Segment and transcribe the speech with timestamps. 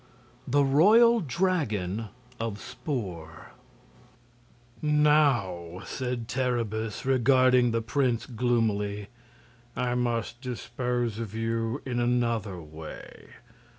[0.47, 2.07] The Royal Dragon
[2.39, 3.51] of Spor
[4.81, 9.09] "Now," said Terribus, regarding the prince gloomily,
[9.75, 13.27] "I must dispose of you in another way."